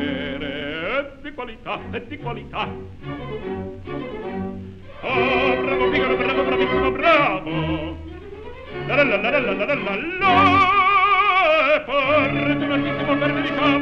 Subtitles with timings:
[9.20, 13.80] la la la la la la la por di un altissimo verde di la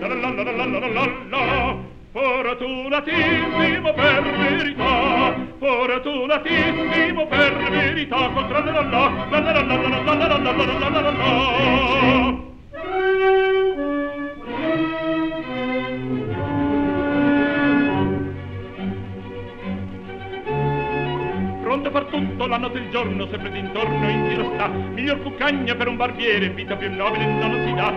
[0.00, 8.46] la la la la la la la la fortunatissimo per verità fortunatissimo per verità col
[8.46, 12.43] grande la la la la la la la la la la la la la la
[26.54, 27.92] vita più nobile non si dà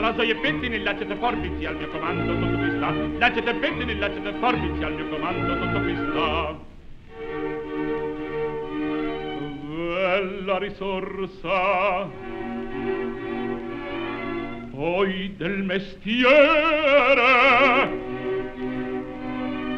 [0.00, 4.82] raso e pettini laccete forbici al mio comando tutto qui sta laccete pettini laccete forbici
[4.82, 6.58] al mio comando tutto qui sta
[9.66, 12.29] bella risorsa
[14.80, 16.32] voi del mestiere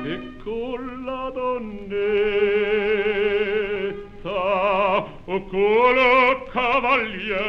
[0.05, 1.91] e con la donnetta
[5.25, 7.41] o col cavaliere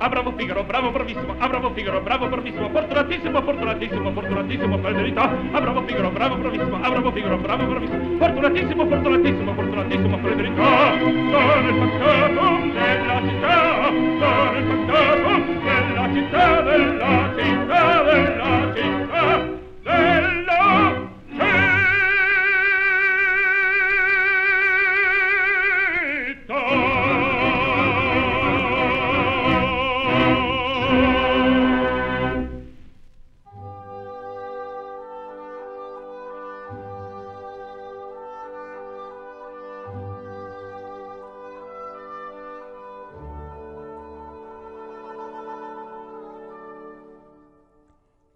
[0.00, 1.34] Ah, bravo Figaro, bravo, bravissimo.
[1.38, 2.70] Ah, bravo Figaro, bravo, bravissimo.
[2.70, 5.22] Fortunatissimo, fortunatissimo, fortunatissimo, verità.
[5.50, 6.76] Ah, bravo Figaro, bravo, bravissimo.
[6.80, 8.16] Ah, bravo Figaro, bravo, bravissimo.
[8.18, 10.98] Fortunatissimo, fortunatissimo, fortunatissimo, verità.
[10.98, 13.07] Sono il fantasma